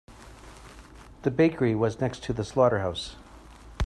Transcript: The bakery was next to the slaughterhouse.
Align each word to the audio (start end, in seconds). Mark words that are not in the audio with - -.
The 1.21 1.29
bakery 1.29 1.75
was 1.75 1.99
next 1.99 2.23
to 2.23 2.33
the 2.33 2.43
slaughterhouse. 2.43 3.17